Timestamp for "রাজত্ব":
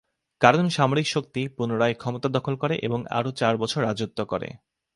3.83-4.19